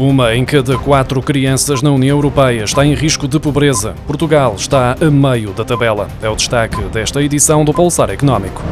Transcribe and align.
Uma 0.00 0.34
em 0.34 0.46
cada 0.46 0.78
quatro 0.78 1.20
crianças 1.20 1.82
na 1.82 1.90
União 1.90 2.16
Europeia 2.16 2.64
está 2.64 2.86
em 2.86 2.94
risco 2.94 3.28
de 3.28 3.38
pobreza. 3.38 3.94
Portugal 4.06 4.54
está 4.56 4.96
a 4.98 5.10
meio 5.10 5.50
da 5.50 5.62
tabela. 5.62 6.08
É 6.22 6.28
o 6.30 6.34
destaque 6.34 6.80
desta 6.84 7.22
edição 7.22 7.66
do 7.66 7.74
Pulsar 7.74 8.08
Económico. 8.08 8.62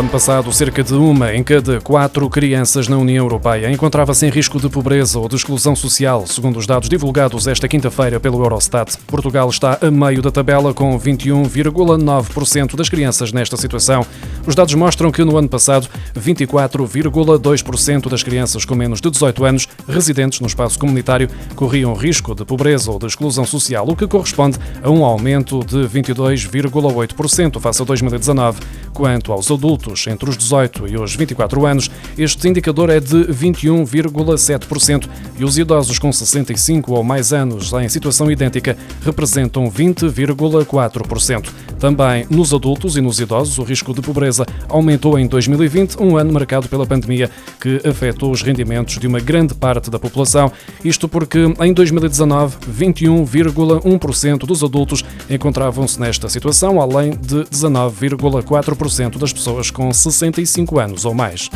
Ano 0.00 0.08
passado, 0.08 0.50
cerca 0.50 0.82
de 0.82 0.94
uma 0.94 1.34
em 1.34 1.42
cada 1.42 1.78
quatro 1.78 2.26
crianças 2.30 2.88
na 2.88 2.96
União 2.96 3.22
Europeia 3.22 3.70
encontrava-se 3.70 4.24
em 4.24 4.30
risco 4.30 4.58
de 4.58 4.66
pobreza 4.66 5.18
ou 5.18 5.28
de 5.28 5.36
exclusão 5.36 5.76
social, 5.76 6.26
segundo 6.26 6.58
os 6.58 6.66
dados 6.66 6.88
divulgados 6.88 7.46
esta 7.46 7.68
quinta-feira 7.68 8.18
pelo 8.18 8.42
Eurostat. 8.42 8.96
Portugal 9.06 9.50
está 9.50 9.76
a 9.82 9.90
meio 9.90 10.22
da 10.22 10.30
tabela, 10.30 10.72
com 10.72 10.98
21,9% 10.98 12.76
das 12.76 12.88
crianças 12.88 13.30
nesta 13.30 13.58
situação. 13.58 14.06
Os 14.46 14.54
dados 14.54 14.72
mostram 14.72 15.12
que 15.12 15.22
no 15.22 15.36
ano 15.36 15.50
passado, 15.50 15.86
24,2% 16.18 18.08
das 18.08 18.22
crianças 18.22 18.64
com 18.64 18.74
menos 18.74 19.02
de 19.02 19.10
18 19.10 19.44
anos 19.44 19.68
residentes 19.86 20.40
no 20.40 20.46
espaço 20.46 20.78
comunitário 20.78 21.28
corriam 21.54 21.92
risco 21.92 22.34
de 22.34 22.46
pobreza 22.46 22.90
ou 22.90 22.98
de 22.98 23.04
exclusão 23.04 23.44
social, 23.44 23.86
o 23.86 23.94
que 23.94 24.06
corresponde 24.06 24.56
a 24.82 24.88
um 24.88 25.04
aumento 25.04 25.60
de 25.62 25.80
22,8% 25.80 27.60
face 27.60 27.82
a 27.82 27.84
2019. 27.84 28.60
Quanto 28.94 29.32
aos 29.32 29.50
adultos 29.50 29.89
entre 30.06 30.28
os 30.28 30.36
18 30.36 30.88
e 30.88 30.96
os 30.96 31.14
24 31.14 31.66
anos, 31.66 31.90
este 32.16 32.48
indicador 32.48 32.90
é 32.90 33.00
de 33.00 33.16
21,7% 33.26 35.08
e 35.38 35.44
os 35.44 35.58
idosos 35.58 35.98
com 35.98 36.12
65 36.12 36.92
ou 36.92 37.02
mais 37.02 37.32
anos 37.32 37.72
em 37.72 37.88
situação 37.88 38.30
idêntica 38.30 38.76
representam 39.02 39.70
20,4%. 39.70 41.48
Também 41.78 42.26
nos 42.28 42.52
adultos 42.52 42.96
e 42.96 43.00
nos 43.00 43.20
idosos, 43.20 43.58
o 43.58 43.62
risco 43.62 43.94
de 43.94 44.02
pobreza 44.02 44.44
aumentou 44.68 45.18
em 45.18 45.26
2020, 45.26 45.96
um 45.98 46.16
ano 46.16 46.32
marcado 46.32 46.68
pela 46.68 46.84
pandemia 46.86 47.30
que 47.58 47.80
afetou 47.88 48.30
os 48.30 48.42
rendimentos 48.42 48.98
de 48.98 49.06
uma 49.06 49.18
grande 49.18 49.54
parte 49.54 49.90
da 49.90 49.98
população. 49.98 50.52
Isto 50.84 51.08
porque 51.08 51.38
em 51.60 51.72
2019, 51.72 52.56
21,1% 52.70 54.38
dos 54.40 54.62
adultos 54.62 55.02
encontravam-se 55.28 55.98
nesta 55.98 56.28
situação, 56.28 56.80
além 56.80 57.12
de 57.12 57.44
19,4% 57.44 59.18
das 59.18 59.32
pessoas 59.32 59.70
com 59.70 59.79
65 59.92 60.78
anos 60.78 61.04
ou 61.04 61.14
mais 61.14 61.48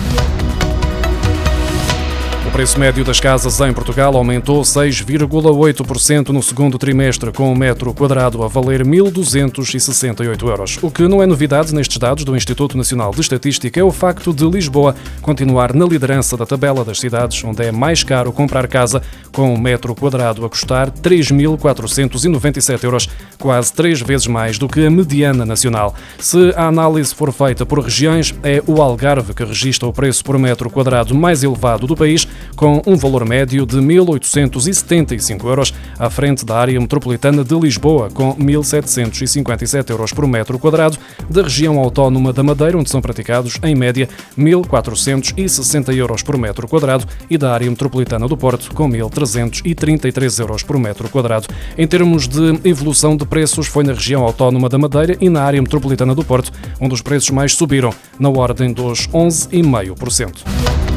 preço 2.55 2.78
médio 2.78 3.05
das 3.05 3.19
casas 3.19 3.60
em 3.60 3.72
Portugal 3.72 4.16
aumentou 4.16 4.62
6,8% 4.62 6.28
no 6.28 6.41
segundo 6.41 6.78
trimestre, 6.78 7.33
com 7.33 7.50
um 7.50 7.55
metro 7.55 7.92
quadrado 7.92 8.44
a 8.44 8.47
valer 8.47 8.86
1.268 8.86 10.48
euros. 10.48 10.78
O 10.80 10.88
que 10.88 11.08
não 11.08 11.20
é 11.20 11.27
novidade 11.27 11.75
nestes 11.75 11.98
dados 11.98 12.22
do 12.22 12.36
Instituto 12.36 12.77
Nacional 12.77 13.10
de 13.10 13.22
Estatística 13.22 13.80
é 13.80 13.82
o 13.82 13.91
facto 13.91 14.32
de 14.32 14.48
Lisboa 14.48 14.94
continuar 15.20 15.75
na 15.75 15.84
liderança 15.84 16.36
da 16.36 16.47
tabela 16.47 16.84
das 16.84 17.00
cidades 17.00 17.42
onde 17.42 17.64
é 17.64 17.72
mais 17.72 18.05
caro 18.05 18.32
comprar 18.32 18.69
casa, 18.69 19.02
com 19.32 19.52
um 19.52 19.58
metro 19.58 19.92
quadrado 19.92 20.47
a 20.47 20.48
custar 20.48 20.92
3.497 20.92 22.84
euros, 22.84 23.08
quase 23.36 23.72
três 23.72 24.00
vezes 24.00 24.28
mais 24.28 24.58
do 24.58 24.69
que 24.69 24.86
a 24.86 24.91
mediana 24.92 25.44
nacional. 25.44 25.92
Se 26.20 26.55
a 26.55 26.69
análise 26.69 27.12
for 27.12 27.32
feita 27.32 27.66
por 27.66 27.80
regiões, 27.80 28.32
é 28.44 28.62
o 28.64 28.80
Algarve 28.80 29.34
que 29.34 29.42
registra 29.42 29.88
o 29.88 29.92
preço 29.92 30.22
por 30.22 30.38
metro 30.38 30.70
quadrado 30.70 31.16
mais 31.16 31.42
elevado 31.42 31.88
do 31.88 31.97
país, 31.97 32.28
com 32.56 32.83
um 32.87 32.97
valor 32.97 33.25
médio 33.25 33.67
de 33.67 33.78
1.875 33.78 35.45
euros, 35.45 35.75
à 35.98 36.09
frente 36.11 36.45
da 36.45 36.56
área 36.56 36.81
metropolitana 36.81 37.45
de 37.45 37.55
Lisboa, 37.55 38.11
com 38.11 38.34
1.757 38.37 39.91
euros 39.91 40.12
por 40.12 40.27
metro 40.27 40.59
quadrado, 40.59 40.99
da 41.28 41.43
região 41.43 41.78
autónoma 41.78 42.32
da 42.32 42.43
Madeira, 42.43 42.78
onde 42.78 42.91
são 42.91 43.00
praticados, 43.00 43.59
em 43.62 43.75
média, 43.75 44.09
1.460 44.38 45.94
euros 45.97 46.22
por 46.22 46.37
metro 46.38 46.69
quadrado, 46.69 47.06
e 47.28 47.37
da 47.38 47.53
área 47.53 47.69
metropolitana 47.69 48.28
do 48.28 48.37
Porto, 48.37 48.75
com 48.75 48.88
1.333 48.88 50.41
euros 50.41 50.62
por 50.62 50.78
metro 50.78 51.09
quadrado. 51.09 51.49
Em 51.76 51.87
termos 51.87 52.28
de 52.28 52.61
evolução 52.65 53.16
de 53.16 53.25
preços, 53.25 53.66
foi 53.66 53.84
na 53.84 53.93
região 53.93 54.22
autónoma 54.22 54.69
da 54.69 54.78
Madeira 54.78 55.16
e 55.21 55.28
na 55.28 55.43
área 55.43 55.61
metropolitana 55.61 56.15
do 56.15 56.25
Porto, 56.25 56.53
onde 56.81 56.94
os 56.94 57.03
preços 57.03 57.31
mais 57.31 57.55
subiram, 57.55 57.93
na 58.19 58.28
ordem 58.28 58.72
dos 58.72 59.09
11,5%. 59.09 60.94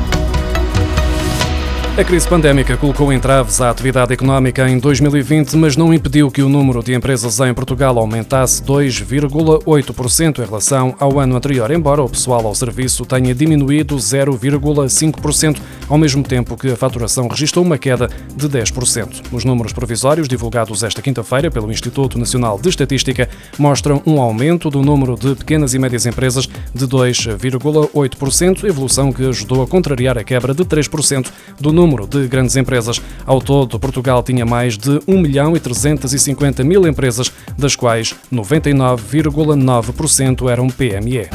A 1.98 2.04
crise 2.04 2.28
pandémica 2.28 2.78
colocou 2.78 3.12
entraves 3.12 3.60
à 3.60 3.72
atividade 3.72 4.14
económica 4.14 4.70
em 4.70 4.78
2020, 4.78 5.58
mas 5.58 5.76
não 5.76 5.92
impediu 5.92 6.30
que 6.30 6.44
o 6.44 6.48
número 6.48 6.84
de 6.84 6.94
empresas 6.94 7.40
em 7.40 7.52
Portugal 7.56 7.98
aumentasse 7.98 8.62
2,8% 8.62 10.38
em 10.38 10.46
relação 10.46 10.94
ao 11.00 11.20
ano 11.20 11.36
anterior, 11.36 11.72
embora 11.72 12.04
o 12.04 12.08
pessoal 12.08 12.46
ao 12.46 12.54
serviço 12.54 13.04
tenha 13.04 13.34
diminuído 13.34 13.96
0,5%, 13.96 15.60
ao 15.90 15.98
mesmo 15.98 16.22
tempo 16.22 16.56
que 16.56 16.70
a 16.70 16.76
faturação 16.76 17.28
registrou 17.28 17.66
uma 17.66 17.80
queda 17.80 18.08
de 18.36 18.48
10%. 18.48 19.24
Os 19.32 19.44
números 19.44 19.74
provisórios 19.74 20.28
divulgados 20.28 20.84
esta 20.84 21.02
quinta-feira 21.02 21.50
pelo 21.50 21.72
Instituto 21.72 22.20
Nacional 22.20 22.60
de 22.60 22.70
Estatística 22.70 23.28
mostram 23.58 24.04
um 24.06 24.22
aumento 24.22 24.70
do 24.70 24.84
número 24.84 25.16
de 25.16 25.34
pequenas 25.34 25.74
e 25.74 25.80
médias 25.80 26.06
empresas 26.06 26.48
de 26.76 26.86
2,8%, 26.86 28.66
evolução 28.66 29.12
que 29.12 29.28
ajudou 29.28 29.64
a 29.64 29.68
contrariar 29.68 30.16
a 30.16 30.24
quebra 30.24 30.54
de 30.54 30.64
3% 30.64 31.32
do 31.60 31.74
número 31.74 31.87
número 31.88 32.06
de 32.06 32.28
grandes 32.28 32.58
empresas. 32.58 33.02
Ao 33.26 33.42
todo, 33.42 33.80
Portugal 33.80 34.22
tinha 34.22 34.46
mais 34.46 34.78
de 34.78 35.00
1 35.08 35.20
milhão 35.20 35.56
e 35.56 35.60
350 35.60 36.64
mil 36.64 36.86
empresas, 36.86 37.32
das 37.58 37.76
quais 37.76 38.14
99,9% 38.32 40.52
eram 40.52 40.68
PME. 40.68 41.28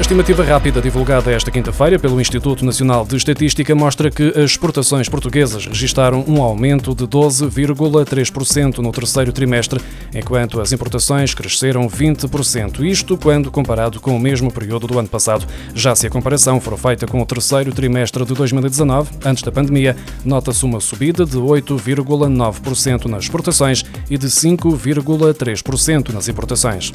A 0.00 0.02
estimativa 0.10 0.42
rápida 0.42 0.80
divulgada 0.80 1.30
esta 1.30 1.50
quinta-feira 1.50 1.98
pelo 1.98 2.18
Instituto 2.18 2.64
Nacional 2.64 3.04
de 3.04 3.16
Estatística 3.16 3.74
mostra 3.74 4.10
que 4.10 4.28
as 4.30 4.52
exportações 4.52 5.10
portuguesas 5.10 5.66
registaram 5.66 6.24
um 6.26 6.40
aumento 6.40 6.94
de 6.94 7.04
12,3% 7.06 8.78
no 8.78 8.92
terceiro 8.92 9.30
trimestre, 9.30 9.78
enquanto 10.14 10.58
as 10.58 10.72
importações 10.72 11.34
cresceram 11.34 11.86
20%, 11.86 12.82
isto 12.82 13.18
quando 13.18 13.50
comparado 13.50 14.00
com 14.00 14.16
o 14.16 14.18
mesmo 14.18 14.50
período 14.50 14.86
do 14.86 14.98
ano 14.98 15.06
passado. 15.06 15.46
Já 15.74 15.94
se 15.94 16.06
a 16.06 16.10
comparação 16.10 16.58
for 16.62 16.78
feita 16.78 17.06
com 17.06 17.20
o 17.20 17.26
terceiro 17.26 17.70
trimestre 17.70 18.24
de 18.24 18.32
2019, 18.32 19.10
antes 19.22 19.42
da 19.42 19.52
pandemia, 19.52 19.94
nota-se 20.24 20.64
uma 20.64 20.80
subida 20.80 21.26
de 21.26 21.36
8,9% 21.36 23.04
nas 23.04 23.24
exportações 23.24 23.84
e 24.08 24.16
de 24.16 24.28
5,3% 24.28 26.08
nas 26.14 26.26
importações. 26.26 26.90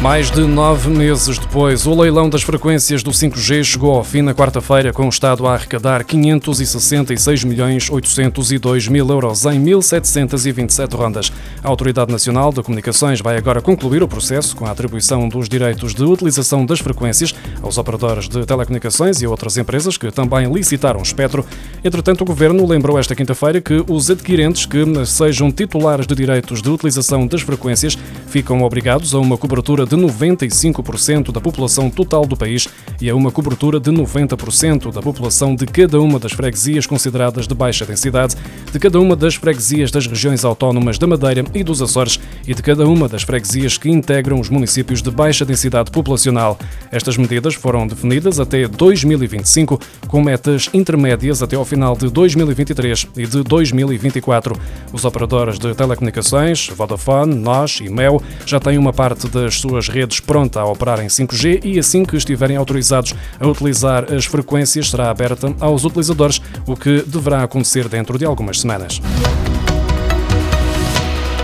Mais 0.00 0.30
de 0.30 0.42
nove 0.42 0.88
meses 0.88 1.38
depois, 1.38 1.84
o 1.84 2.00
leilão 2.00 2.30
das 2.30 2.42
frequências 2.42 3.02
do 3.02 3.10
5G 3.10 3.64
chegou 3.64 3.96
ao 3.96 4.04
fim 4.04 4.22
na 4.22 4.32
quarta-feira, 4.32 4.92
com 4.92 5.06
o 5.06 5.08
Estado 5.08 5.44
a 5.44 5.54
arrecadar 5.54 6.04
566 6.04 7.42
milhões 7.42 7.90
802 7.90 8.86
mil 8.86 9.08
euros 9.08 9.44
em 9.44 9.60
1.727 9.60 10.94
rondas. 10.94 11.32
A 11.64 11.68
Autoridade 11.68 12.12
Nacional 12.12 12.52
de 12.52 12.62
Comunicações 12.62 13.20
vai 13.20 13.36
agora 13.36 13.60
concluir 13.60 14.00
o 14.00 14.06
processo 14.06 14.54
com 14.54 14.66
a 14.66 14.70
atribuição 14.70 15.28
dos 15.28 15.48
direitos 15.48 15.92
de 15.94 16.04
utilização 16.04 16.64
das 16.64 16.78
frequências 16.78 17.34
aos 17.60 17.76
operadores 17.76 18.28
de 18.28 18.46
telecomunicações 18.46 19.20
e 19.20 19.26
outras 19.26 19.56
empresas 19.56 19.98
que 19.98 20.12
também 20.12 20.50
licitaram 20.50 21.00
o 21.00 21.02
espectro. 21.02 21.44
Entretanto, 21.82 22.20
o 22.20 22.24
Governo 22.24 22.64
lembrou 22.64 23.00
esta 23.00 23.16
quinta-feira 23.16 23.60
que 23.60 23.84
os 23.88 24.08
adquirentes 24.08 24.64
que 24.64 24.78
sejam 25.06 25.50
titulares 25.50 26.06
de 26.06 26.14
direitos 26.14 26.62
de 26.62 26.70
utilização 26.70 27.26
das 27.26 27.40
frequências 27.42 27.98
ficam 28.28 28.62
obrigados 28.62 29.12
a 29.12 29.18
uma 29.18 29.36
cobertura 29.36 29.87
de 29.88 29.96
95% 29.96 31.32
da 31.32 31.40
população 31.40 31.90
total 31.90 32.26
do 32.26 32.36
país 32.36 32.68
e 33.00 33.08
a 33.08 33.14
uma 33.14 33.32
cobertura 33.32 33.80
de 33.80 33.90
90% 33.90 34.92
da 34.92 35.00
população 35.00 35.54
de 35.54 35.66
cada 35.66 36.00
uma 36.00 36.18
das 36.18 36.32
freguesias 36.32 36.86
consideradas 36.86 37.48
de 37.48 37.54
baixa 37.54 37.86
densidade, 37.86 38.36
de 38.70 38.78
cada 38.78 39.00
uma 39.00 39.16
das 39.16 39.34
freguesias 39.34 39.90
das 39.90 40.06
regiões 40.06 40.44
autónomas 40.44 40.98
da 40.98 41.06
Madeira 41.06 41.44
e 41.54 41.64
dos 41.64 41.80
Açores 41.80 42.20
e 42.46 42.54
de 42.54 42.62
cada 42.62 42.86
uma 42.86 43.08
das 43.08 43.22
freguesias 43.22 43.78
que 43.78 43.90
integram 43.90 44.38
os 44.38 44.50
municípios 44.50 45.02
de 45.02 45.10
baixa 45.10 45.44
densidade 45.44 45.90
populacional. 45.90 46.58
Estas 46.92 47.16
medidas 47.16 47.54
foram 47.54 47.86
definidas 47.86 48.38
até 48.38 48.68
2025, 48.68 49.80
com 50.06 50.22
metas 50.22 50.68
intermédias 50.74 51.42
até 51.42 51.56
ao 51.56 51.64
final 51.64 51.96
de 51.96 52.10
2023 52.10 53.06
e 53.16 53.26
de 53.26 53.42
2024. 53.42 54.54
Os 54.92 55.04
operadores 55.04 55.58
de 55.58 55.74
telecomunicações, 55.74 56.68
Vodafone, 56.68 57.34
NOS 57.34 57.80
e 57.80 57.88
Mel, 57.88 58.20
já 58.44 58.60
têm 58.60 58.78
uma 58.78 58.92
parte 58.92 59.28
das 59.28 59.60
suas 59.60 59.77
suas 59.78 59.88
redes 59.88 60.18
pronta 60.18 60.60
a 60.60 60.64
operar 60.64 61.00
em 61.00 61.06
5G 61.06 61.64
e 61.64 61.78
assim 61.78 62.04
que 62.04 62.16
estiverem 62.16 62.56
autorizados 62.56 63.14
a 63.38 63.46
utilizar 63.46 64.12
as 64.12 64.24
frequências 64.24 64.90
será 64.90 65.08
aberta 65.08 65.54
aos 65.60 65.84
utilizadores, 65.84 66.40
o 66.66 66.76
que 66.76 67.02
deverá 67.06 67.44
acontecer 67.44 67.88
dentro 67.88 68.18
de 68.18 68.24
algumas 68.24 68.60
semanas. 68.60 69.00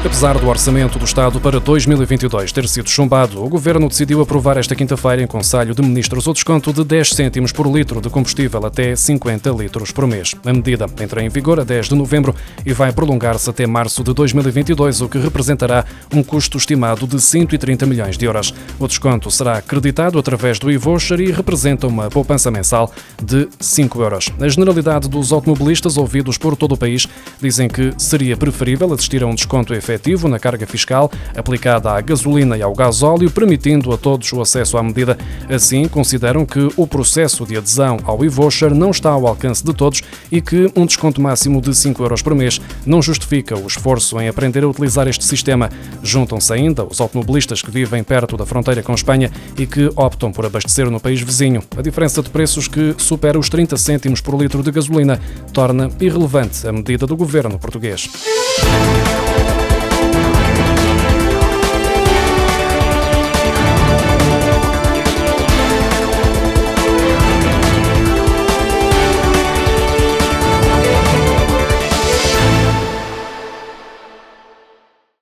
Apesar 0.05 0.39
do 0.39 0.47
orçamento 0.49 0.99
do 0.99 1.05
Estado 1.07 1.41
para 1.41 1.59
2022 1.59 2.53
ter 2.53 2.69
sido 2.69 2.91
chumbado, 2.91 3.43
o 3.43 3.49
Governo 3.49 3.89
decidiu 3.89 4.21
aprovar 4.21 4.59
esta 4.59 4.77
quinta-feira 4.77 5.23
em 5.23 5.27
Conselho 5.27 5.75
de 5.75 5.81
Ministros 5.81 6.27
o 6.27 6.33
desconto 6.35 6.75
de 6.75 6.85
10 6.85 7.09
cêntimos 7.09 7.53
por 7.53 7.67
litro 7.67 8.03
de 8.03 8.11
combustível 8.11 8.67
até 8.67 8.95
50 8.95 9.49
litros 9.51 9.91
por 9.93 10.07
mês. 10.07 10.35
A 10.45 10.53
medida 10.53 10.87
entra 11.01 11.23
em 11.23 11.31
vigor 11.31 11.59
a 11.59 11.65
10 11.65 11.89
de 11.89 11.95
novembro 11.95 12.35
e 12.67 12.73
vai 12.75 12.93
prolongar-se 12.93 13.49
até 13.49 13.67
março 13.67 14.05
de 14.05 14.13
2022, 14.13 15.01
o 15.01 15.09
que 15.09 15.19
representará 15.19 15.87
um 16.13 16.23
custo 16.23 16.59
estimado 16.59 17.07
de 17.07 17.19
130 17.19 17.87
milhões 17.87 18.19
de 18.19 18.27
euros. 18.27 18.53
O 18.79 18.87
desconto 18.87 19.31
será 19.31 19.57
acreditado 19.57 20.19
através 20.19 20.59
do 20.59 20.71
e-voucher 20.71 21.19
e 21.19 21.33
representa 21.33 21.87
uma 21.87 22.11
poupança 22.11 22.51
mensal 22.51 22.93
de 23.23 23.49
5 23.59 24.03
euros. 24.03 24.29
A 24.39 24.49
generalidade 24.49 25.09
dos 25.09 25.33
automobilistas 25.33 25.97
ouvidos 25.97 26.37
por 26.37 26.57
todo 26.57 26.73
o 26.73 26.79
país 26.79 27.09
dizem 27.41 27.69
que 27.69 27.95
seria 27.97 28.37
preferível 28.37 28.93
assistir 28.93 29.23
a 29.23 29.27
um 29.27 29.35
desconto 29.35 29.73
efetivo 29.95 30.29
na 30.29 30.39
carga 30.39 30.67
fiscal 30.67 31.11
aplicada 31.37 31.91
à 31.91 32.01
gasolina 32.01 32.59
e 32.59 32.63
ao 32.63 32.75
gasóleo, 32.75 33.31
permitindo 33.31 33.93
a 33.93 33.97
todos 33.97 34.33
o 34.33 34.41
acesso 34.41 34.77
à 34.77 34.83
medida. 34.83 35.17
Assim, 35.49 35.87
consideram 35.89 36.45
que 36.45 36.69
o 36.77 36.87
processo 36.87 37.47
de 37.47 37.57
adesão 37.57 37.99
ao 38.05 38.25
e-voucher 38.25 38.75
não 38.75 38.91
está 38.91 39.11
ao 39.11 39.27
alcance 39.27 39.65
de 39.65 39.73
todos 39.73 40.03
e 40.31 40.41
que 40.41 40.71
um 40.77 40.85
desconto 40.85 41.21
máximo 41.21 41.61
de 41.61 41.75
5 41.75 42.03
euros 42.03 42.23
por 42.23 42.35
mês 42.35 42.61
não 42.85 43.01
justifica 43.01 43.57
o 43.57 43.67
esforço 43.67 44.21
em 44.21 44.29
aprender 44.29 44.65
a 44.65 44.69
utilizar 44.69 45.09
este 45.09 45.25
sistema. 45.25 45.71
Juntam-se 46.03 46.53
ainda 46.53 46.85
os 46.85 47.01
automobilistas 47.01 47.63
que 47.63 47.71
vivem 47.71 48.03
perto 48.03 48.37
da 48.37 48.45
fronteira 48.45 48.83
com 48.83 48.95
Espanha 48.95 49.31
e 49.57 49.67
que 49.67 49.91
optam 49.97 50.33
por 50.33 50.45
abastecer 50.45 50.91
no 50.91 51.01
país 51.01 51.21
vizinho. 51.21 51.63
A 51.77 51.83
diferença 51.83 52.23
de 52.23 52.31
preços 52.31 52.69
que 52.69 52.95
supera 52.99 53.39
os 53.39 53.49
30 53.49 53.77
cêntimos 53.77 54.21
por 54.21 54.39
litro 54.41 54.63
de 54.63 54.71
gasolina 54.71 55.21
torna 55.53 55.91
irrelevante 56.01 56.67
a 56.67 56.73
medida 56.73 57.07
do 57.07 57.17
governo 57.17 57.59
português. 57.59 58.11